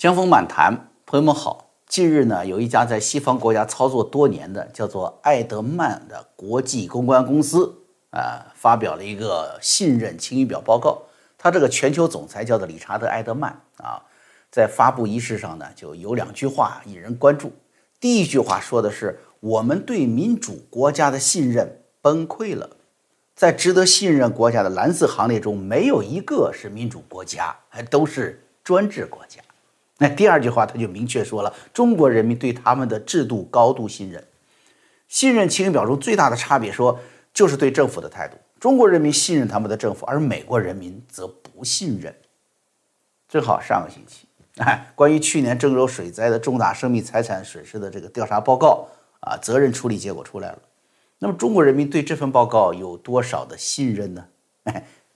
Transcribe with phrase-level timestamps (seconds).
[0.00, 1.72] 江峰满谈，朋友们好。
[1.86, 11.02] 近日呢，有一家在西方国家操作多年的叫做艾德曼的国际公关公司啊，发表了一个信任晴雨表报告。
[11.36, 14.00] 他这个全球总裁叫做理查德·艾德曼啊，
[14.50, 17.52] 在发布仪式上呢，就有两句话引人关注。
[18.00, 22.70] 第一句话说的是：“我们对民主国家的信任崩溃了，
[23.36, 29.42] 在值得信任国家的蓝色行列中，没有一个是民主国家，还都是专制国家。”
[30.02, 34.24] 那第二句话，他就明确说了，中国人民对他们的制度高度信任。
[35.08, 36.98] 信任晴雨表中最大的差别，说
[37.34, 38.38] 就是对政府的态度。
[38.58, 42.14] 中国人民信任他们的政府，而美国人民则不信任。
[43.28, 48.88] 正好上个星期，哎，关于去年郑州水灾的重大生命财产损失的这个调查报告
[49.20, 50.58] 啊，责任处理结果出来了。
[51.18, 54.24] 那么中国人民对这份报告有多少的信任呢？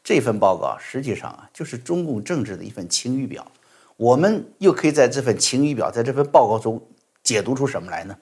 [0.03, 3.51] 这份报告实际上啊，就是中共政治的一份晴雨表。
[3.97, 6.83] 我们又可以在这份晴雨表，在这份报告中
[7.23, 8.17] 解读出什么来呢？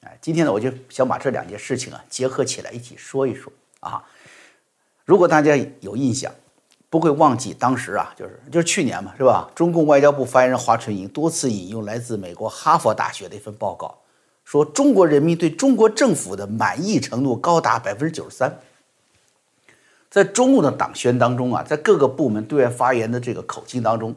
[0.00, 4.02] 哎，今天呢，我就想把这两件事情啊结合起来一起说一说啊。
[5.04, 6.32] 如果大家有印象，
[6.88, 9.50] 不会忘记当时啊，就是就是去年嘛，是吧？
[9.54, 13.98] 中共外交部发言人华春莹多次引用来自美国哈佛大学的一份报告，
[14.44, 18.58] 说中国人民对中国政府的满意程度高达百分之九十三。
[20.10, 24.14] 在中共的党宣当中啊，在各个部门对外发言的这个口径当中。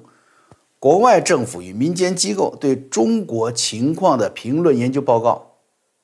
[0.80, 5.56] 国外政府与民间机构对中国情况的评论研究报告，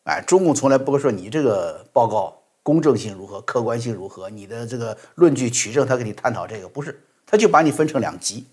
[0.05, 8.47] 哎，中共从来不会说你这个报告公正性如何、客观性如何，你的这个论据取证，他跟你探讨这个不是，他就把你分成两级，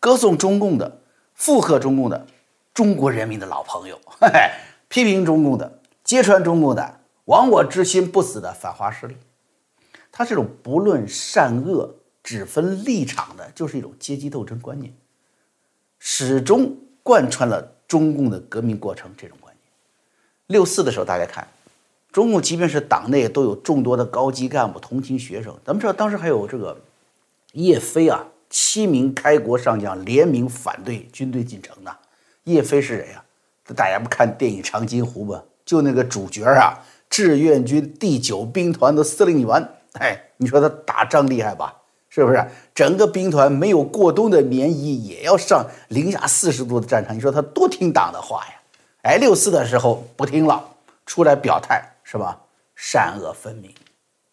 [0.00, 1.00] 歌颂中共的、
[1.34, 2.26] 附和中共的
[2.72, 4.50] 中国人民的老朋友，嘿 嘿，
[4.88, 9.16] 批评中共的、揭穿中共的亡我之心不死的反华势力，
[10.10, 14.94] 他这种不论善恶、只分立场的，就是一种阶级斗争观念。
[16.04, 19.72] 始终贯穿了中共的革命过程这种观念。
[20.48, 21.46] 六四的时候，大家看，
[22.10, 25.56] 中共即便是党内都有众多的高级干部同情学生。
[25.64, 26.76] 咱们知道当时还有这个
[27.52, 31.96] 叶飞啊，七名开国上将联名反对军队进城的。
[32.44, 33.22] 叶飞是谁呀？
[33.76, 35.40] 大家不看电影《长津湖》吗？
[35.64, 39.68] 就那个主角啊，志愿军第九兵团的司令员。
[40.00, 41.76] 哎，你说他打仗厉害吧？
[42.14, 47.16] 是不是整个兵团没有过冬的棉衣，也要上零下四十度的战场？
[47.16, 48.52] 你说他多听党的话呀？
[49.00, 50.62] 哎，六四的时候不听了，
[51.06, 52.38] 出来表态是吧？
[52.76, 53.72] 善恶分明。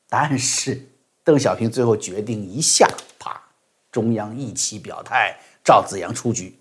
[0.10, 0.86] 但是
[1.24, 2.86] 邓小平最后决定一下，
[3.18, 3.42] 啪，
[3.90, 6.60] 中央一起表态，赵紫阳出局。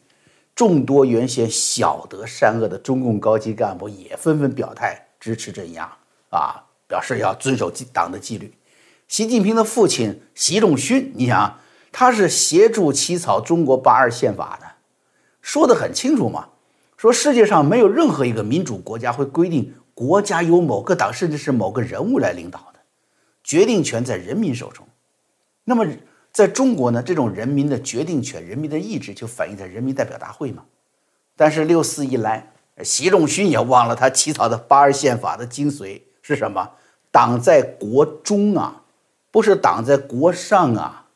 [0.55, 5.93] 众多原先晓得善恶的中共高级干部也纷纷表态支持镇压
[6.31, 8.55] 啊，表示要遵守党的纪律。
[9.09, 11.59] 习近平的父亲习仲勋，你想，
[11.91, 14.67] 他是协助起草中国八二宪法的，
[15.41, 16.51] 说得很清楚嘛，
[16.99, 22.81] 说世界上没有任何一个民主国家会规定国家由某个党甚至是某个人物来领导的，
[23.43, 24.87] 决定权在人民手中。
[25.65, 25.87] 那么
[26.31, 30.65] 在中国呢，这种人民的决定权、人民的意志就反映在人民代表大会嘛。
[31.35, 32.53] 但是六四一来，
[32.85, 36.73] 习仲勋也忘了他起草的八二宪法的精髓是什么？
[37.11, 38.83] 党在国中啊。
[39.31, 41.07] 不是党在国上啊，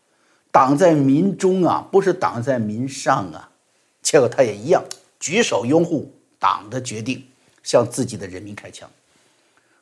[0.50, 3.50] 党在民中啊，不是党在民上啊。
[4.02, 4.82] 结果他也一样，
[5.18, 7.24] 举手拥护党的决定，
[7.62, 8.88] 向自己的人民开枪。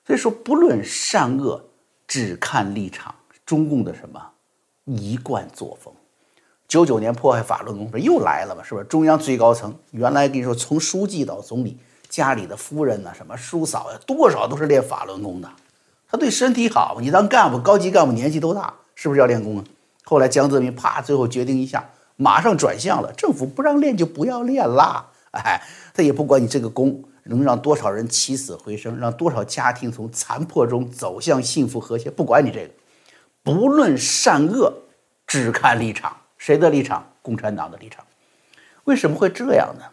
[0.07, 1.65] 所以说，不论善恶，
[2.07, 3.15] 只看立场。
[3.47, 4.31] 中共的什么
[4.85, 5.93] 一贯作风？
[6.69, 8.63] 九九年破坏法轮功不是又来了吗？
[8.63, 8.87] 是不是？
[8.87, 11.77] 中央最高层原来跟你说，从书记到总理，
[12.09, 15.51] 家里的夫人呢，什么叔嫂呀，多少都是练法轮功的。
[16.11, 19.65] 他对身体好，你当干部、高级干部年纪都大，是不是要练功啊？
[20.05, 23.13] 后来江泽民啪，最后决定一下，马上转向了。
[23.13, 25.63] 政府不让练就不要练啦，哎，
[25.95, 32.71] 他也不管你这个功能让多少人起死回生，让多少家庭从残破中走向幸福和谐，不管你这个，
[33.45, 34.73] 不论善恶，
[35.27, 37.07] 只看立场，谁的立场？
[37.23, 38.05] 共产党的立场。
[38.85, 39.85] 为什么会这样呢？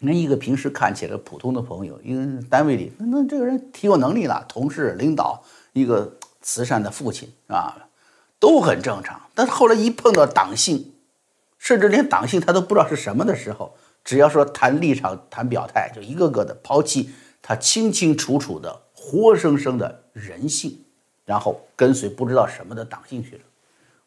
[0.00, 5.42] 那一个平时看起来普通的朋友，一个单位里，那这个人挺有能力的，同事、领导，
[5.72, 7.88] 一个慈善的父亲啊，
[8.38, 9.20] 都很正常。
[9.34, 10.92] 但是后来一碰到党性，
[11.58, 13.74] 甚至连党性他都不知道是什么的时候，
[14.04, 17.10] 只要说谈立场、谈表态，就一个个的抛弃
[17.40, 20.84] 他清清楚楚的、活生生的人性，
[21.24, 23.42] 然后跟随不知道什么的党性去了。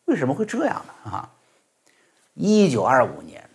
[0.06, 1.12] 为什么会这样呢？
[1.12, 1.32] 啊，
[2.36, 3.47] 一九二五年。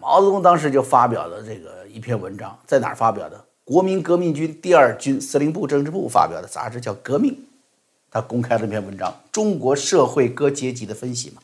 [0.00, 3.44] 毛泽东当时就发表了这个一篇文章，在哪儿发表的？
[3.64, 7.32] 国民革命军第二军司令部政治部发表的杂志叫《革命》，
[8.10, 11.42] 他公开了一篇文章，《中国社会各阶级的分析》嘛，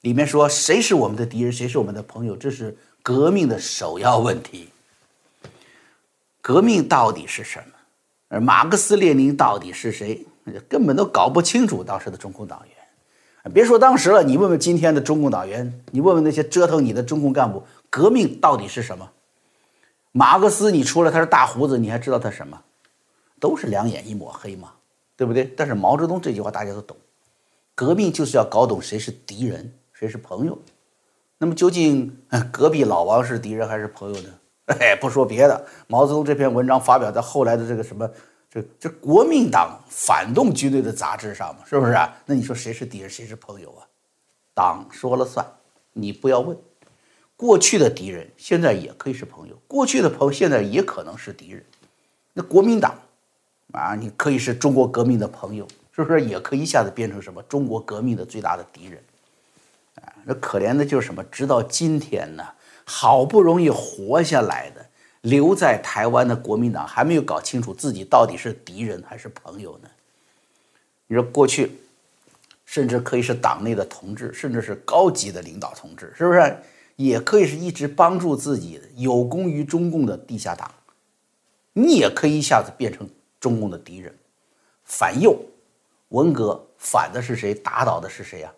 [0.00, 4.70] 里面说谁是我们的敌人，谁是我们的朋友，这是革命的首要问题。
[6.40, 7.74] 革命到底是什么？
[8.28, 10.26] 而马克思列宁到底是谁？
[10.68, 11.84] 根本都搞不清楚。
[11.84, 12.76] 当时的中共党员，
[13.50, 19.10] 别说当时了，你问问今天的中共党员，你问问那些折腾你的中共干部，革命到底是什么？
[20.12, 22.60] 马克思，你除了他是大胡子，你还知道他什么？
[23.40, 24.72] 都是两眼一抹黑嘛，
[25.16, 25.52] 对不对？
[25.56, 26.96] 但是毛泽东这句话大家都懂，
[27.74, 30.56] 革命就是要搞懂谁是敌人，谁是朋友。
[31.38, 32.16] 那么究竟
[32.52, 34.28] 隔壁老王是敌人还是朋友呢？
[34.78, 38.08] 哎，不说别的，毛泽东这篇文章发表在后来的这个什么，
[38.52, 42.14] 这这国民党反动军队的杂志上嘛，是不是啊？
[42.26, 43.88] 那你说谁是敌人，谁是朋友啊？
[44.52, 45.46] 党说了算，
[45.94, 46.54] 你不要问。
[47.34, 51.64] 过去的敌人现在也可以是朋友，过去的朋友现在也可能是敌人。
[52.34, 52.94] 那国民党
[53.72, 55.66] 啊，你可以是中国革命的朋友，
[55.96, 56.22] 是不是？
[56.26, 59.02] 也可以一下子变成什么中国革命的最大的敌人？
[60.02, 61.24] 啊，那可怜的就是什么？
[61.24, 62.46] 直到今天呢？
[62.84, 64.86] 好不容易活下来的，
[65.22, 69.88] 留在台湾的国民党还没有搞清楚自己到底是敌人还是朋友呢。
[71.06, 71.72] 你说过去，
[72.64, 76.56] 甚至可以是党内的同志，甚至是高级的领导同志，是不是？
[76.96, 80.70] 也可以是一直帮助自己有功于中共的地下党。
[81.72, 83.08] 你也可以一下子变成
[83.40, 84.14] 中共的敌人。
[84.84, 85.40] 反右，
[86.08, 87.54] 文革反的是谁？
[87.54, 88.52] 打倒的是谁呀？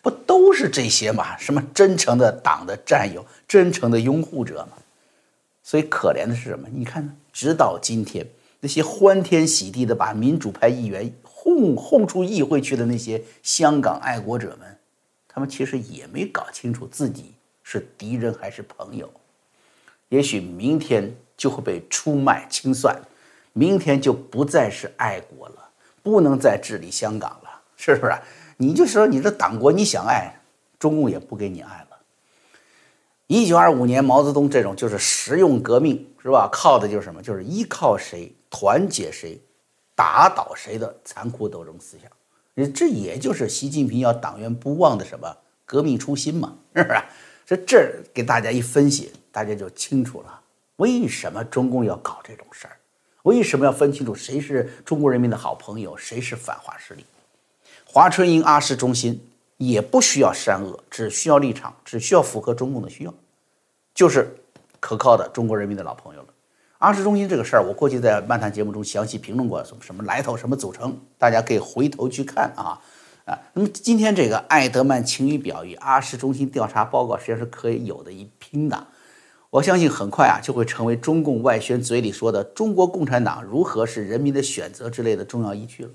[0.00, 1.36] 不都是这些吗？
[1.38, 4.81] 什么真诚的党的战友，真诚的拥护者吗？
[5.62, 6.68] 所以可怜的是什么？
[6.72, 8.26] 你看，直到今天，
[8.60, 14.78] 那些欢天喜地的把民主派议员轰轰出议会去的那些香港爱国者们，
[15.28, 19.10] 他们其实也没搞清楚自己是敌人还是朋友。
[20.08, 23.00] 也许明天就会被出卖清算，
[23.52, 25.70] 明天就不再是爱国了，
[26.02, 28.12] 不能再治理香港了，是不是？
[28.58, 30.40] 你就说你这党国你想爱，
[30.78, 31.91] 中共也不给你爱了。
[33.32, 36.46] 一九二五年毛泽东这种就是实用革命是吧？
[36.52, 37.22] 靠的就是什么？
[37.22, 39.40] 就是依靠谁团结谁，
[39.94, 42.10] 打倒谁的残酷斗争思想。
[42.74, 45.34] 这也就是习近平要党员不忘的什么
[45.64, 47.02] 革命初心嘛， 是不是？
[47.46, 50.40] 这这给大家一分析，大家就清楚了
[50.76, 52.76] 为什么中共要搞这种事儿，
[53.22, 57.06] 为什么要分清楚谁是中国人民的好朋友，谁是反华势力。
[57.86, 59.18] 华春莹阿市中心
[59.56, 63.14] 也不需要善恶，只需要立场，只需要符合中共的需要，
[63.94, 64.34] 就是
[64.80, 66.28] 可靠的中国人民的老朋友了。
[66.78, 72.80] 阿市中心这个事儿，我过去在漫谈节目中详细评论过，什么什么来头，什么组成，大家可以回头去看啊
[73.24, 73.38] 啊。
[73.52, 78.86] 那么今天这个艾德曼晴雨表与阿市中心调查报告，实际上是可以有的一拼的。
[79.50, 85.90] 我相信很快啊，就会成为中共外宣嘴里说的中国共产党如何是人民的选择之类的重要依据了。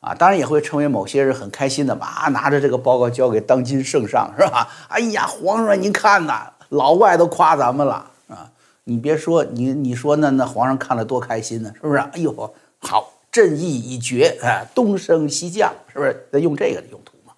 [0.00, 4.68] 啊，当然也会成为某些人很开心的嘛，拿着这个报告交给当今圣上，是吧？
[4.88, 8.50] 哎呀，皇上您看呐，老外都夸咱们了啊！
[8.84, 11.98] 你别说，你你说那那皇上看了多开心呢，是不是？
[11.98, 16.26] 哎呦，好，朕意已决，哎，东升西降，是不是？
[16.32, 17.34] 在用这个的用途嘛？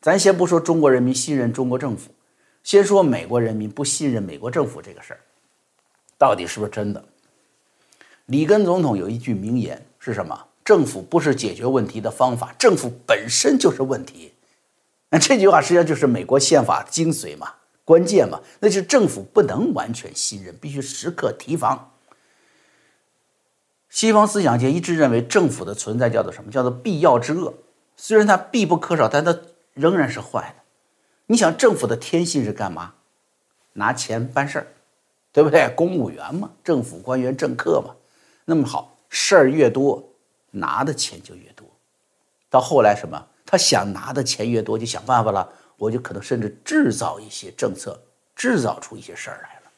[0.00, 2.10] 咱先不说中国人民信任中国政府，
[2.62, 5.20] 先说美国人民不信任美国政府这个事儿，
[6.16, 7.04] 到底是不是真的？
[8.26, 10.38] 里根总统有一句名言是什么？
[10.64, 14.32] 政府不是解决问题的方法，政府本身就是问题。
[15.10, 17.52] 那这句话实际上就是美国宪法精髓嘛，
[17.84, 21.92] 关键嘛，那就是政府不能完全信任，必须时刻提防。
[23.90, 26.50] 西方思想界一直认为政府的存在叫做什么？
[26.50, 27.54] 叫做必要之恶。
[27.96, 29.38] 虽然它必不可少，但它
[29.74, 30.62] 仍然是坏的。
[31.26, 32.94] 你想，政府的天性是干嘛？
[33.74, 34.66] 拿钱办事儿，
[35.32, 35.68] 对不对？
[35.76, 37.94] 公务员嘛，政府官员、政客嘛。
[38.46, 40.10] 那么好，事儿越多。
[40.56, 41.66] 拿的钱就越多，
[42.48, 43.26] 到后来什么？
[43.44, 45.52] 他想拿的钱越多，就想办法了。
[45.76, 48.00] 我就可能甚至制造一些政策，
[48.34, 49.70] 制造出一些事儿来了。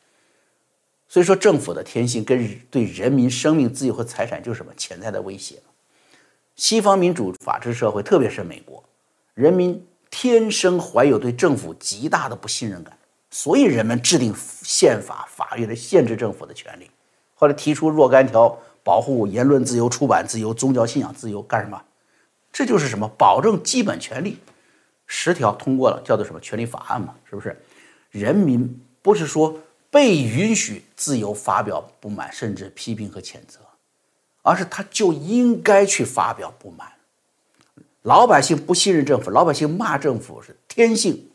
[1.08, 5.62] 所以说，政府的天性跟对人民生命、自由和财产就是什么潜在的威胁。
[6.56, 8.82] 西方民主法治社会，特别是美国，
[9.34, 12.96] 人民天生怀有对政府极大的不信任感，
[13.30, 16.90] 所以人们制定宪法、法律来限制政府的权利，
[17.34, 18.58] 后来提出若干条。
[18.86, 21.82] 保护言论自由、出版自由、宗教信仰自由干什么？
[22.52, 23.08] 这就是什么？
[23.18, 24.38] 保证基本权利，
[25.06, 27.14] 十条通过了，叫做什么权利法案嘛？
[27.28, 27.56] 是不是？
[28.10, 29.58] 人民不是说
[29.90, 33.60] 被允许自由发表不满，甚至批评和谴责，
[34.42, 36.92] 而是他就应该去发表不满。
[38.02, 41.28] 老百姓不信任政府，老百姓骂政府是天性，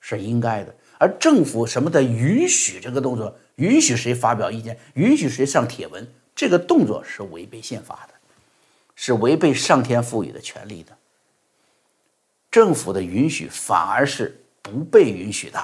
[0.00, 0.74] 是应该的。
[0.98, 6.06] 而政府什么的允许这个动作，允许谁发表意见，允许谁上帖文。
[6.34, 8.14] 这个动作是违背宪法的，
[8.94, 10.96] 是违背上天赋予的权利的。
[12.52, 15.58] 政府的允许反而是不被允许的。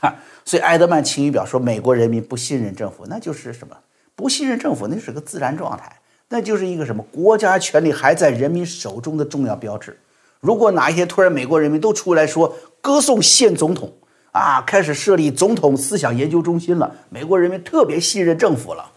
[0.00, 0.14] 哈，
[0.44, 3.76] 所以埃德曼晴雨表说美国人民不信任政府，那就是什么？
[4.14, 7.02] 不信任政府，那是个自然状态，那就是一个什么？
[7.12, 10.00] 国家权力还在人民手中的重要标志。
[10.40, 13.92] 如果哪一天突然美国人民都出来说歌颂现总统
[14.32, 18.92] 啊，开始设立总统思想研究中心了，美国人民特别信任政府了，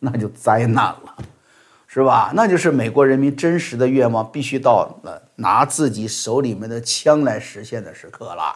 [0.00, 1.16] 那就灾难了。
[1.98, 2.30] 是吧？
[2.32, 8.54] 那就是美国人民真实的愿望必须到了拿自己手里面的枪来实现的时刻了。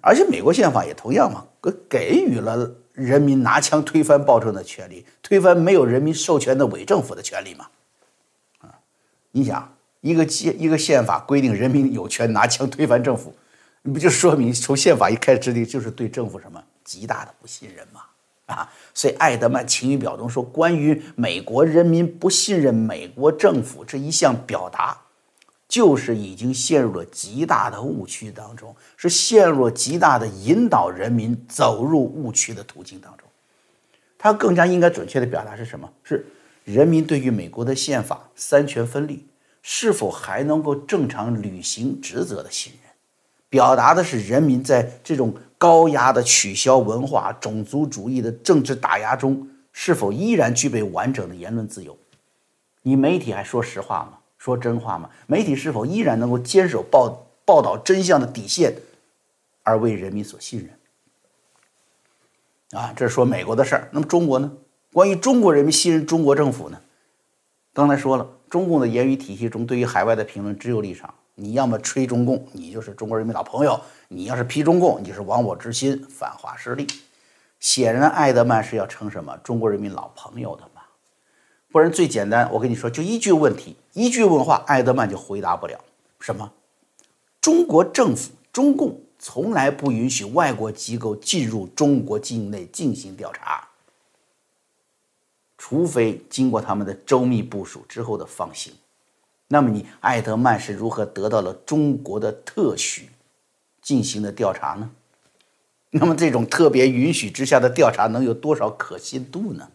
[0.00, 7.68] 而且美国宪法也同样嘛，给给予了人民拿枪推翻暴政的权利，推翻没有人民授权的伪政府的权利嘛。
[8.58, 8.74] 啊，
[9.30, 13.32] 你想，一个宪一个宪法规定人民有权拿枪推翻政府，
[13.82, 18.00] 你不就说明从宪法一开始制定就是对政府什么极大的不信任吗？
[18.52, 24.96] 啊，所以艾德曼晴雨表中说，关于美国人民不信任美国政府这一项表达，
[25.66, 33.26] 就是已经陷入了极大的误区当中，是陷入了极大的引导人民走入误区的途径当中。
[34.18, 35.90] 他更加应该准确的表达是什么？
[36.04, 36.26] 是
[36.64, 39.26] 人民对于美国的宪法三权分立
[39.62, 42.92] 是否还能够正常履行职责的信任，
[43.48, 45.34] 表达的是人民在这种。
[45.62, 51.96] 高压的取消文化、种族主义的政治打压中，是否依然具备完整的言论自由？
[52.82, 54.18] 你媒体还说实话吗？
[54.38, 55.08] 说真话吗？
[55.28, 58.74] 媒体是否依然能够坚守报报道真相的底线，
[59.62, 60.58] 而为人民所信
[62.72, 62.82] 任？
[62.82, 63.88] 啊，这是说美国的事儿。
[63.92, 64.50] 那么中国呢？
[64.92, 66.80] 关于中国人民信任中国政府呢？
[67.72, 71.14] 刚才说了，中共的言语体系中，对于海外的评论只有立场。
[71.34, 76.86] 你要么吹中共，你就是中国人民老朋友；你要是批中共，你是亡我之心，反华势力。
[77.58, 80.82] 显然，艾德曼是要称什么中国人民老朋友的嘛？
[81.70, 85.78] 不然最简单，我跟你说，就一句问题，一句问话，艾德曼就回答不了。
[86.20, 86.52] 什么？
[87.40, 93.66] 中国政府中共从来不允许外国机构进入中国境内进行调查，
[95.56, 98.74] 除非经过他们的周密部署之后的放行。
[99.52, 103.10] 那么你艾德曼是如何得到了中国的特许
[103.82, 104.90] 进行的调查呢？
[105.92, 109.68] 那么这种特别允许之下的调查能有多少可信度呢？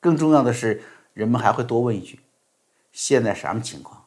[0.00, 2.20] 更重要的是，人们还会多问一句：
[2.90, 4.04] 现在什么情况？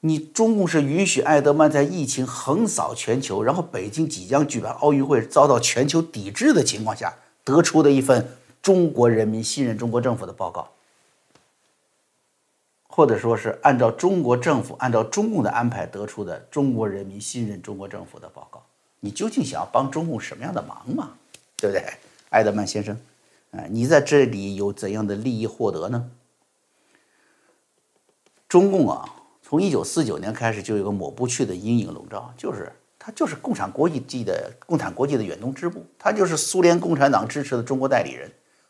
[0.00, 8.26] 你中共是允许艾德曼在疫情横扫全球，然后北京即将举办奥运会遭到全球抵制的情况下得出的一份
[8.60, 10.68] 中国人民信任中国政府的报告？
[12.98, 18.60] 或者说是按照中国政府、按照中共的安排得出的中国人民信任中国政府的报告，
[18.98, 21.12] 你究竟想要帮中共什么样的忙嘛？
[21.56, 21.84] 对不对，
[22.30, 22.98] 埃德曼先生？
[23.52, 26.10] 啊，你在这里有怎样的利益获得呢？
[28.48, 29.08] 中共啊，
[29.44, 38.28] 从一九四九年开始就有个抹不去的阴影笼罩，就是它就是共产国际的共产国际的远东支部，它就是苏联共产党支持的中国代理人。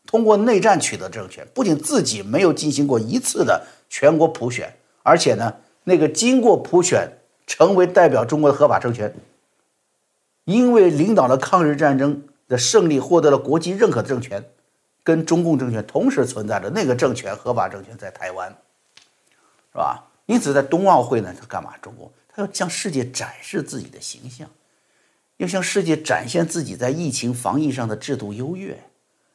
[0.09, 7.13] 通过内战取得政权，不仅自己没有进行过一次的全国普选，而且呢，那个经过普选
[7.47, 9.15] 成为代表中国的合法政权，
[10.45, 14.43] 因为领导了抗日战争的胜利，获得了国际认可的政权，
[15.05, 16.71] 跟中共政权同时存在着。
[16.71, 18.49] 那个政权合法政权在台湾，
[19.71, 20.09] 是吧？
[20.25, 21.75] 因此，在冬奥会呢，他干嘛？
[21.83, 24.49] 中国他要向世界展示自己的形象，
[25.37, 28.79] 要向世界展现自己在疫情防疫上的制度优越。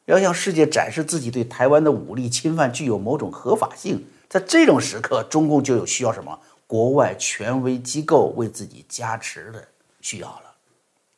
[0.06, 9.66] 要向世界展示自己对台湾的武力侵犯具有某种合法性，在这种时刻，中共就有需要什么国外权威机构为自己加持的
[10.00, 10.54] 需要了。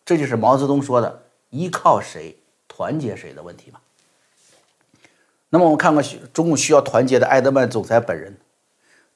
[0.04, 2.36] 这就是毛泽东说的“依靠谁
[2.68, 3.80] 团结谁”的问题嘛。
[5.48, 8.36] 那么我们看看中共需要团结的埃德曼总裁本人，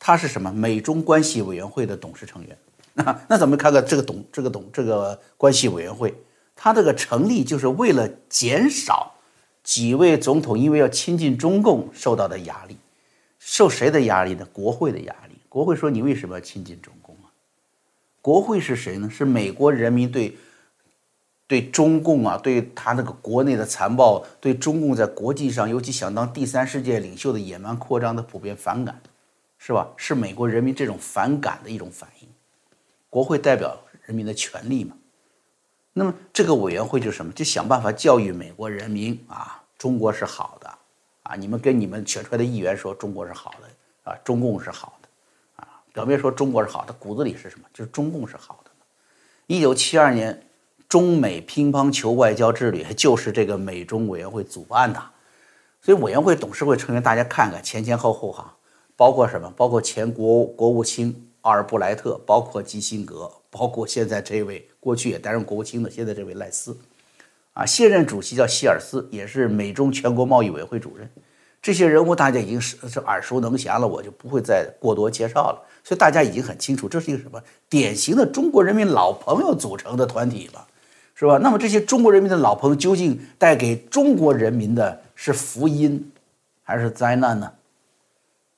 [0.01, 0.51] 他是什么？
[0.53, 2.59] 美中关系委员会的董事成员。
[2.95, 6.13] 那 那咱们看看这个董这个董这个关系委员会，
[6.57, 9.15] 它这个成立就是为了减少。
[9.71, 12.77] 几位总统因为要亲近中共受到的压力，
[13.39, 14.45] 受谁的压力呢？
[14.53, 15.37] 国会的压力。
[15.49, 17.31] 国会说：“你为什么要亲近中共啊？”
[18.21, 19.09] 国会是谁呢？
[19.09, 20.37] 是美国人民对
[21.47, 29.01] 对中共啊，对他那个国内的残暴，对中共在国际上，尤其想当第三世界领袖的野蛮扩张的普遍反感，
[29.57, 29.89] 是吧？
[29.97, 32.29] 是美国人民这种反感的一种反应。
[33.09, 34.97] 国会代表人民的权利嘛。
[35.93, 37.33] 那么这个委员会就是什么？
[37.33, 40.71] 就想办法教育美国人民啊，中国是好的，
[41.23, 45.09] 啊，你们跟你们选出来的议员说中国是好的，啊，中共是好的，
[45.57, 47.65] 啊，表面说中国是好的，骨子里是什么？
[47.73, 48.71] 就是中共是好的。
[49.47, 50.47] 一九七二年
[50.87, 55.03] 中美乒乓球外交之旅就是这个美中委员会主办的，
[55.81, 58.55] 所以委员会董事会成员大家看看前前后后哈，
[58.97, 59.51] 包括什么？
[59.57, 63.33] 包括前国国务卿阿尔布莱特，包括基辛格。
[63.53, 66.79] 包括现在这位过去也担任国务卿的现在这位赖斯，
[67.61, 71.07] 啊，现任主席叫希尔斯，也是美中全国贸易委员会主任。
[71.61, 75.63] 这些人物大家已经是是耳熟能详了，我就不会再过多介绍了。
[75.85, 77.39] 所以大家已经很清楚，这是一个什么
[77.69, 80.67] 典型的中国人民老朋友组成的团体了，
[81.15, 81.37] 是吧？
[81.37, 86.11] 那么这些中国人民的老朋友究竟带给中国人民的是福音
[86.63, 87.53] 还是灾难呢？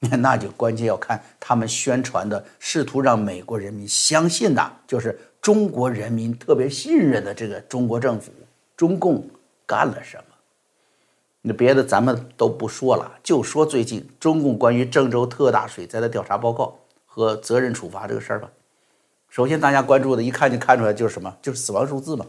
[0.18, 8.30] 那就关键要看他们宣传的，试图让美国人民相信的，就是中国人民特别信任的这个中国政府，
[8.76, 9.28] 中共
[9.66, 10.24] 干了什么。
[11.42, 18.50] 那别的咱们都不说了，就说最近中共关于郑州特大水灾的调查报告和责任处罚这个事儿吧。
[19.28, 22.26] 首先，大家关注的，一看就看出来就是什么，就是死亡数字嘛。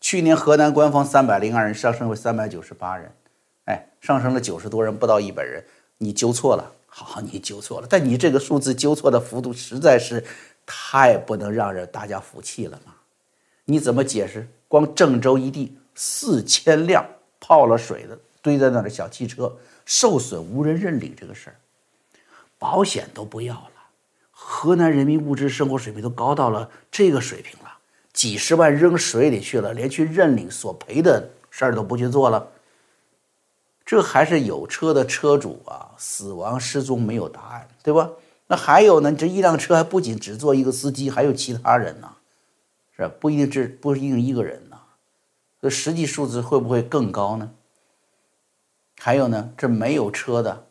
[0.00, 3.12] 去年河南官方三百零二人上升为三百九十八人，
[3.64, 5.64] 哎，上升了九十多人，不到一百人。
[5.98, 10.24] 你纠错了，好，你纠错了，但你这个数字纠错的幅度实在是
[10.66, 12.94] 太不能让人大家服气了嘛。
[13.66, 14.48] 你怎么解释？
[14.66, 17.06] 光郑州一地四千辆
[17.38, 18.18] 泡了水的。
[18.40, 19.54] 堆在那的小汽车
[19.84, 21.56] 受损无人认领这个事儿，
[22.58, 23.70] 保险都不要了。
[24.30, 27.70] 河南人民物质生活水平都高到了这个水平了，
[28.14, 32.48] 几十万扔水里去了，连去认领索赔的事儿都不去做了。
[33.84, 38.10] 这还是有车的车主啊，死亡失踪没有答案，对吧？
[38.46, 39.12] 那还有呢？
[39.12, 42.10] 这一辆车还不仅只坐一个司机，还有其他人呢，
[42.96, 43.12] 是吧？
[43.20, 44.62] 不一定，只不一定一个人。
[45.62, 47.50] 这实际数字会不会更高呢？
[48.98, 50.66] 还有呢，这没有车的，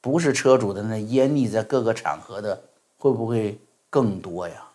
[0.00, 2.64] 不是车主的那淹溺在各个场合的，
[2.96, 3.60] 会不会
[3.90, 4.68] 更多呀？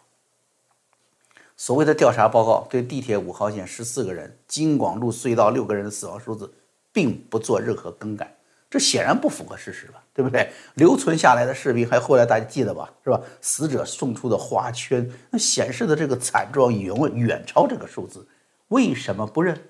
[1.55, 6.53] 所谓的调查报告对地铁五号线十四个人、京广路隧道六个人的死亡数字，
[6.91, 8.37] 并不做任何更改，
[8.69, 10.03] 这显然不符合事实吧？
[10.13, 10.51] 对不对？
[10.75, 12.93] 留存下来的视频，还后来大家记得吧？
[13.03, 13.19] 是吧？
[13.41, 18.27] 死者送出的花圈，那显示的这个惨状远远超这个数字，
[18.69, 19.61] 为什么不认？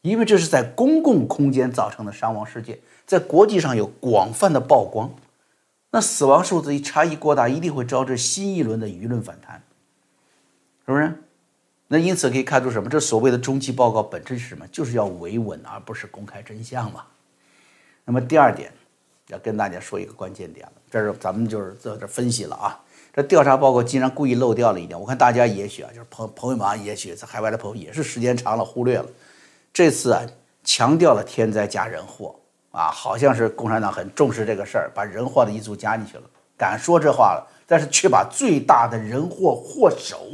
[0.00, 5.14] 因为这是在公共空间造成的伤亡事件，在国际上有广泛的曝光，
[5.90, 9.62] 那死亡数字一差异过大，一定会招致新一轮的舆论反弹，
[10.86, 11.22] 是不是？
[11.86, 12.88] 那因此可以看出什么？
[12.88, 14.66] 这所谓的中期报告本质是什么？
[14.68, 17.04] 就是要维稳，而不是公开真相嘛。
[18.04, 18.72] 那么第二点，
[19.28, 22.81] 要跟大家说一个关键点了，这是咱们就是在这分析了啊。
[23.12, 29.06] 这调查报告竟然故意漏掉了一点，我看大家也许啊，就是朋朋友们啊，也许在海外的朋友也是时间长了忽略了。
[29.72, 30.22] 这次啊，
[30.64, 32.34] 强调了天灾加人祸
[32.70, 36.22] 啊，好像是共产党很重视这个事儿，把人祸的因素加进去了，
[36.56, 40.30] 敢说这话了，但是却把最大的人祸祸首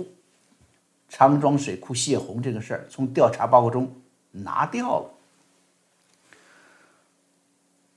[1.08, 3.90] 长庄水库泄洪这个事儿从调查报告中
[4.30, 5.10] 拿掉了。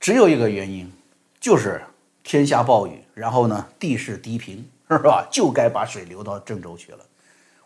[0.00, 0.90] 只有一个原因，
[1.38, 1.80] 就是
[2.24, 5.26] 天下暴雨，然后呢地势低平， 是吧？
[5.30, 6.98] 就该把水流到郑州去了。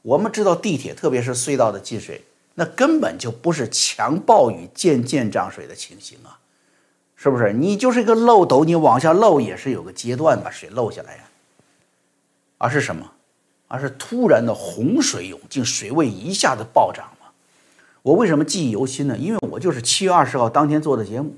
[0.02, 2.22] 我们知道地铁，特别是隧道的进水。
[2.58, 6.38] 那根本就不是强暴雨渐渐涨水的情形啊，
[7.14, 7.52] 是不是？
[7.52, 11.24] 你就是一个漏斗，你往下漏也是有个阶段把水漏下来呀。
[12.56, 13.12] 而是什么？
[13.68, 17.32] 而是突然的洪水涌进，水位一下子暴涨了。
[18.00, 19.18] 我为什么记忆犹新呢？
[19.18, 21.34] 因为我就是七月二十号当天做的节目，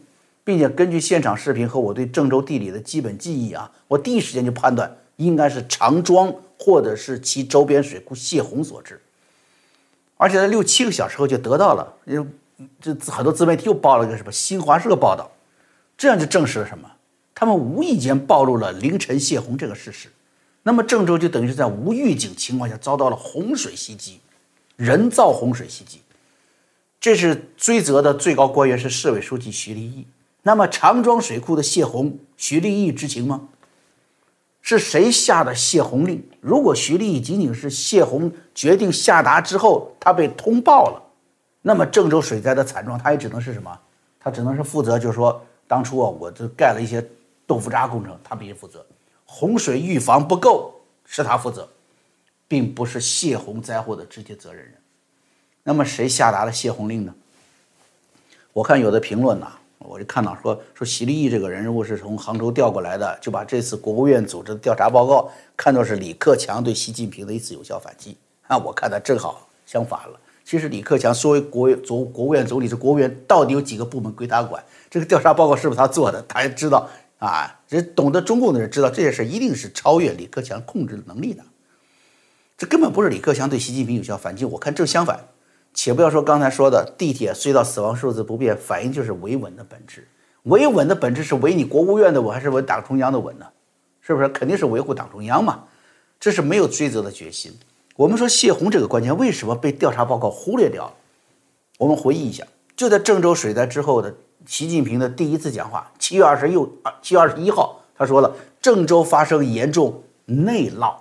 [0.48, 8.98] 并且根据现场视频和我对郑州地理的基本记忆啊，我第一时间就判断应该是长庄或者是其周边水库泄洪所致。
[10.16, 11.94] 而且在六七个小时后就得到了，
[12.80, 15.30] 这很多自媒体又报了一个什么新华社报道，
[15.98, 16.90] 这样就证实了什么？
[17.34, 20.08] 他们无意间暴露了凌晨泄洪这个事实。
[20.62, 24.18] 那么郑州就等于是在无预警情况下遭到了洪水袭击，
[24.76, 26.00] 人造洪水袭击。
[26.98, 30.06] 这是追责的最高官员是市委书记徐立毅。
[30.48, 33.50] 那么长庄水库的泄洪，徐立毅知情吗？
[34.62, 36.26] 是谁下的泄洪令？
[36.40, 41.02] 如果徐立义仅仅是泄洪决定下达之后，他被通报了，
[41.61, 43.78] 那么郑州水灾的惨状，他也只能是什么？
[44.18, 47.06] 他只能是负责，就是说当初啊，我这盖了一些
[47.46, 48.82] 豆腐渣工程，他必须负责。
[49.26, 50.72] 洪水预防不够，
[51.04, 51.68] 是他负责，
[52.48, 54.74] 并不是泄洪灾祸的直接责任人。
[55.62, 57.14] 那么谁下达了泄洪令呢？
[58.54, 59.52] 我看有的评论呐。
[59.88, 68.59] 我就看到说说习立毅这个人物是从杭州调过来的，就把这次国务院组织的调查报告看作是李克强对习近平的一次有效反击啊！
[68.59, 70.20] 我看他正好相反了。
[70.44, 74.62] 其实李克强作为国总国务院总理，这国务院到底有几个部门归他管？
[74.90, 76.22] 这个调查报告是不是他做的？
[76.29, 81.42] 他也知道啊，这懂得中共的人知道这件事一定是超越李克强控制能力的。
[82.57, 85.29] 这根本不是李克强对习近平有效反击，我看正相反。
[85.74, 90.09] 且不要说刚才说的地铁隧道死亡数字不变，反映就是维稳的本质。
[90.44, 93.46] 维稳的本质是维你国务院的稳，还是维党中央的稳呢？
[94.00, 94.28] 是不是？
[94.31, 95.64] 肯定是维护党中央嘛。
[96.18, 97.52] 这是没有追责的决心。
[97.96, 100.94] 我们说泄洪这个关键为什么被调查报告忽略掉了？
[101.78, 104.14] 我们回忆一下，就在郑州水灾之后的
[104.46, 110.96] 习近平的第一次讲话，七月二十六啊，七月二十一号，他说了郑州发生严重内涝，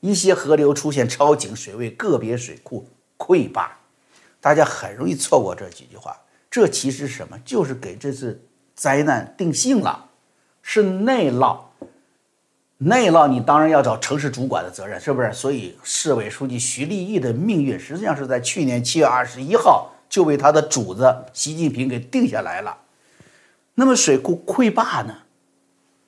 [0.00, 2.86] 一些河流出现超警水位，个别水库
[3.18, 3.70] 溃坝。
[4.46, 6.16] 大家很容易错过这几句话，
[6.48, 7.36] 这其实什么？
[7.44, 8.40] 就是给这次
[8.76, 10.08] 灾难定性了，
[10.62, 11.58] 是内涝。
[12.78, 15.32] 内涝，你当然要找城市主管的责任，是不是？
[15.32, 22.78] 所以市委书记徐立毅的命运，实际上是在去年七月二十一号就被他的主子习近平给定下来了。
[23.74, 25.12] 那么水库溃坝呢？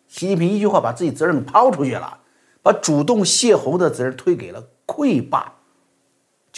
[0.06, 2.20] 习近平一句话把自己责任抛出去了，
[2.62, 5.54] 把主动泄洪的责任推给了溃坝，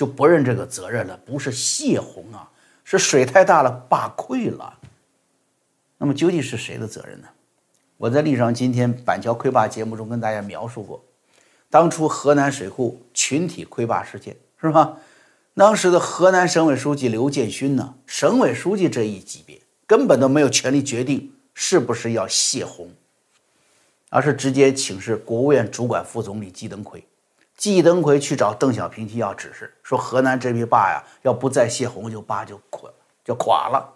[0.01, 1.15] 就不认这个责任了。
[1.27, 2.51] 不是泄洪啊，
[2.85, 4.79] 是水太大了，坝溃了。
[5.99, 7.29] 那么究竟是谁的责任呢？
[7.99, 11.05] 我在《历史上今天板桥溃坝》节目中跟大家描述过，
[11.69, 14.97] 当初河南水库群体溃坝事件是吧？
[15.53, 22.89] 当时的河南省委书记刘建勋呢，省委书记这一级别根本都没有权利决定是不是要泄洪，
[24.09, 27.05] 而是直接请示国务院主管副总理季登奎。
[27.61, 32.90] 季登奎去找邓小平去要指示，说河南这批坝呀，要不再泄洪，就坝就垮
[33.23, 33.87] 就垮了。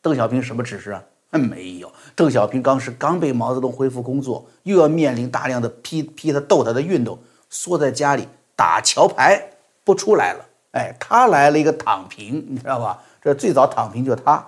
[0.00, 1.04] 邓小平什么指示啊？
[1.36, 7.18] 没有，邓小平当时刚被毛泽东恢复工作，又要面临大量的批批他斗他的运动，
[7.50, 9.50] 缩在家里打桥牌
[9.84, 10.46] 不出来了。
[10.72, 13.02] 哎，他来了一个躺平，你知道吧？
[13.20, 14.42] 这最早躺平就他，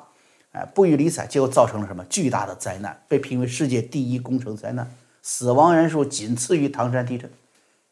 [0.52, 2.98] 哎，不予理睬，结果造成了什么巨大的灾难？
[3.06, 7.30] 被评为世界第一工程灾难，死亡人数仅次于唐山地震。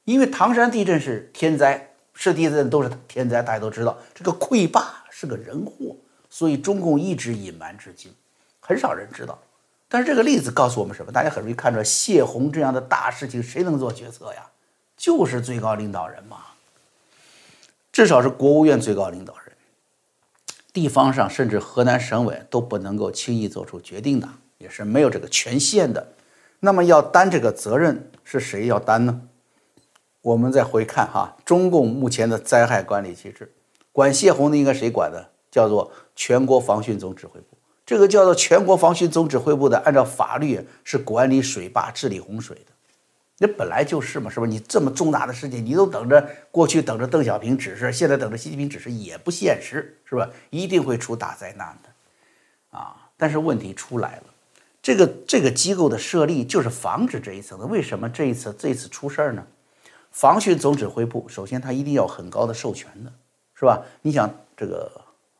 [0.04, 3.96] 因为唐山地震是天灾，是地震都是天灾，大家都知道。
[4.14, 5.94] 这个溃坝是个人祸，
[6.28, 8.12] 所以中共一直隐瞒至今。
[8.60, 9.38] 很少人知道，
[9.88, 11.10] 但是这个例子告诉我们什么？
[11.10, 14.46] 大家很容易看出来，泄洪这样的大事情，谁能做决策呀？
[14.96, 16.38] 就是最高领导人嘛，
[17.90, 19.56] 至少是国务院最高领导人。
[20.72, 26.12] 地方上甚至河南省委都不能够轻易做出决定的，也是没有这个权限的。
[26.60, 29.20] 那么要担这个责任是谁要担呢？
[30.22, 33.50] 我们再回看哈，中共目前的灾害管理机制，
[33.92, 35.30] 管泄洪的应该谁管的？
[35.50, 37.46] 叫做全国防汛总指挥部。
[37.84, 42.72] 这个叫做全国防汛总指挥部的，按照法律是管理水坝、治理洪水的。
[43.38, 44.52] 那本来就是嘛，是不是？
[44.52, 50.28] 你这么重大的事情，你都等着过去等着邓小平指示，现在等着习近平指示也不现实，是吧？
[50.50, 52.94] 一定会出大灾难的，啊！
[53.16, 54.24] 但是问题出来了，
[54.80, 57.66] 这个这个机构的设立就是防止这一层的。
[57.66, 59.44] 为什么这一次这一次出事儿呢？
[60.10, 63.12] 防汛总指挥部首先它一定要很高的授权的，
[63.54, 63.82] 是吧？
[64.02, 64.90] 你想这个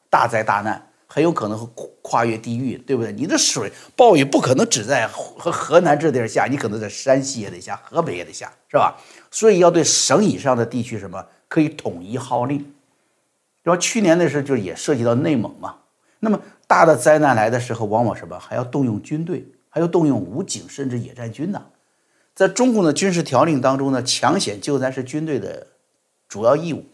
[0.09, 0.87] 大灾大难。
[1.13, 1.69] 很有可能会
[2.03, 3.11] 跨越地域，对不对？
[3.11, 8.97] 你的水暴雨不可能只在河河南这地儿下，你可能在山西也得下，河北也得下，是吧？
[9.29, 12.59] 所以要对省以上的地区什么可以统一号令。
[13.65, 15.79] 然后去年的时候就也涉及到内蒙嘛。
[16.21, 21.61] 那么大的灾难来的时候，往往什么还要动用军队，还要动用武警甚至野战军呢？
[22.41, 25.67] 在中共的军事条令当中呢，抢险救灾是军队的
[26.27, 26.87] 主要义务，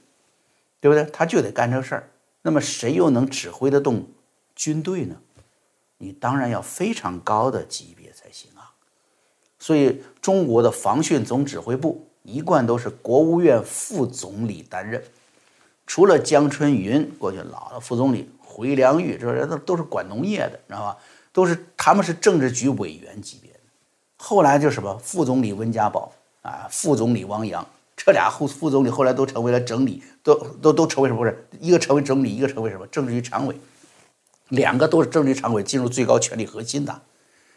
[0.81, 1.05] 对不对？
[1.13, 2.11] 他就得干这事儿。
[2.43, 4.09] 那么谁又能指挥得动
[4.57, 5.19] 军队呢？
[5.99, 8.75] 你当然要非常高的级别才行啊。
[9.61, 15.01] 所以中国的防汛总指挥部一贯都是国务院副总理担任，
[15.87, 20.99] 除了江春云过去老的副总理回良玉，这人都都是管农业的，知道吧？
[21.33, 23.53] 都是他们是政治局委员级别。
[24.17, 27.67] 后来就什么副总理温家宝啊，副总理汪洋。
[27.97, 31.19] 这俩副副总理后来都成为了整理，都都都成为什么？
[31.19, 32.87] 不是一个成为整理，一个成为什么？
[32.89, 33.57] 政治局常委，
[34.49, 37.03] 两个都是政治局常委，进入最高权力核心的。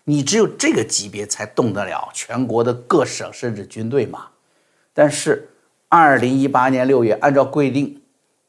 [0.06, 4.28] 你只有这个级别才动得了全国的各省甚至军队嘛。
[4.93, 5.50] 但是，
[5.89, 8.02] 二零一八年六月，按照规定，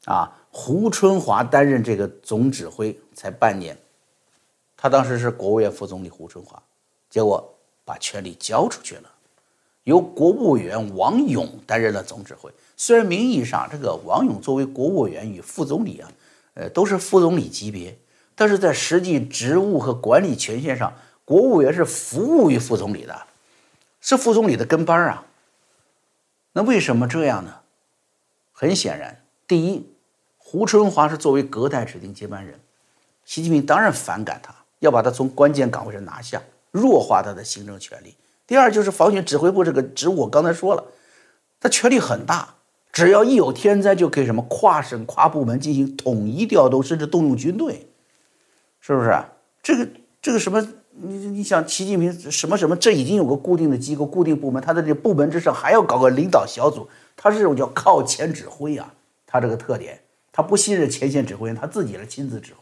[0.05, 3.77] 啊，胡春华担任这个总指挥才半年，
[4.77, 6.61] 他当时是国务院副总理胡春华，
[7.09, 9.11] 结果把权力交出去了。
[9.83, 12.51] 由国务委员王勇担任了总指挥。
[12.77, 16.11] 虽然名义上这个王勇作为国务委员与副总理啊，
[16.53, 17.97] 呃，都是副总理级别，
[18.35, 20.93] 但是在实际职务和管理权限上，
[21.25, 23.25] 国务委员是服务于副总理的，
[23.99, 25.25] 是副总理的跟班啊。
[26.53, 27.59] 那为什么这样呢？
[28.51, 29.91] 很显然，第一，
[30.37, 32.59] 胡春华是作为隔代指定接班人，
[33.25, 38.15] 习近平当然反感他，要把他从关键岗位上拿下，弱化他的行政权力。
[38.47, 40.83] 第二就是防汛指挥部这个职务，我刚才说了，
[41.59, 42.55] 他权力很大，
[42.91, 47.87] 只要一有天灾就可以什么跨省跨部门进行统一调动，甚至动用军队，
[48.81, 49.17] 是不是？
[49.63, 49.87] 这个
[50.21, 58.93] 这个什么你你想，习近平什么什么，这已经有个固定的机构、固定部门，他在这部门之上还要搞个领导小组，他是这种叫靠前指挥啊，
[59.25, 60.01] 他这个特点，
[60.33, 62.60] 他不信任前线指挥员，他自己来亲自指挥。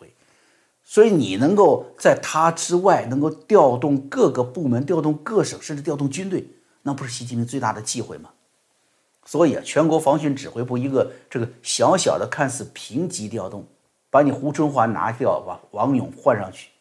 [0.91, 6.43] 所以你能够在他之外能够调动各个部门、调动各省，甚至调动军队，
[6.81, 8.31] 那不是习近平最大的忌讳吗？
[9.23, 13.67] 所以啊，全国防汛指挥部一个这个小小的看似平级调动，
[14.09, 16.71] 把你胡春华拿掉，把王勇换上去，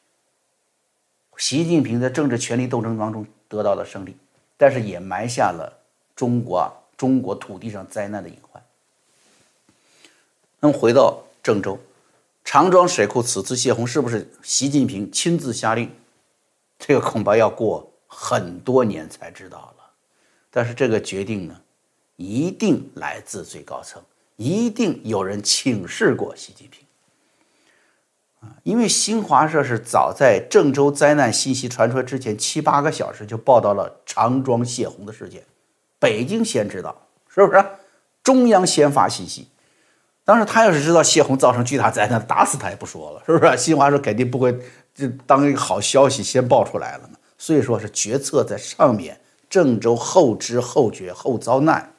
[1.37, 4.16] 习近平在政治权力斗争当中得到了胜利，
[4.57, 5.71] 但是也埋下了
[6.16, 8.64] 中国啊中国土地上灾难的隐患。
[10.61, 11.79] 那么回到郑州。
[12.50, 15.90] 长庄水库此次泄洪是不是习近平亲自下令？
[16.78, 19.84] 这个恐怕要过很多年才知道了。
[20.50, 21.54] 但是这个决定呢，
[22.16, 24.02] 一定来自最高层，
[24.37, 26.87] 一定有人请示过习近平。
[28.40, 35.44] 啊，因为新华社是早在郑州灾难信息传出来之前七八个小时就报道了长庄泄洪的事件，
[35.98, 36.96] 北京先知道，
[37.28, 37.62] 是不是？
[38.24, 39.48] 中央先发信息。
[40.28, 43.56] 当时他要是知道泄洪造成巨大灾难，打死他也不说了，是不是？
[43.56, 44.54] 新华社肯定不会
[44.94, 47.14] 就当一个好消息先报出来了嘛。
[47.38, 51.94] 所以说是决策在上面，郑州后知后觉后遭难，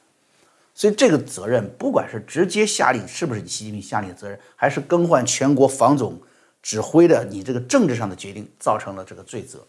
[0.76, 6.16] 所以这个责任，不管是直接下令，是不是你习近平下令的责任，还是更换全国防总
[6.62, 9.66] 指挥的你这个政治上的决定造成了这个罪责，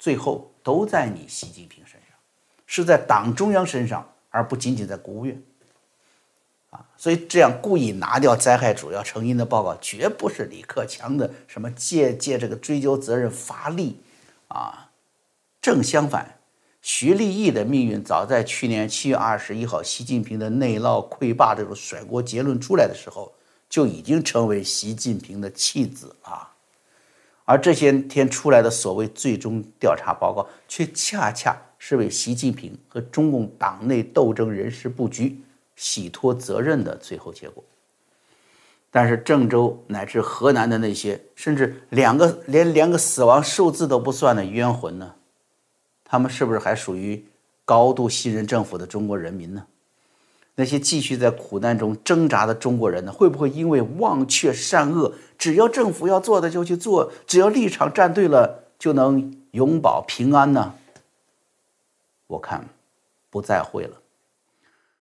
[0.00, 2.18] 最后都在你习近平身上，
[2.66, 5.40] 是在党中央身上，而不仅仅在国务院。
[6.72, 14.00] 啊，所以这样故意拿掉灾害主要成因的报告，绝不是李克强的什么借借这个追究责任发力，
[14.48, 14.88] 啊，
[15.60, 16.38] 正相反，
[16.80, 23.30] 徐立毅的命运早在去年七月二十一号，习近平的内涝溃坝这种甩锅结论出来的时候，
[23.68, 26.48] 就已经成为习近平的弃子了，
[27.44, 35.38] 而这些天出来的所谓最终调查报告，却恰恰是为习近平和中共党内斗争人事布局。
[35.76, 37.62] 洗脱责任的最后结果。
[38.90, 45.14] 但是郑州乃至河南的那些，甚至两个连连个死亡数字都不算的冤魂呢？
[46.04, 47.24] 他们是不是还属于
[47.64, 49.66] 高度信任政府的中国人民呢？
[50.54, 53.10] 那些继续在苦难中挣扎的中国人呢？
[53.10, 60.74] 会不会因为忘却善恶，只要政府要做的就去做，只要立场站对了，就能永保平安呢？
[62.26, 62.68] 我看
[63.30, 64.01] 不再会了。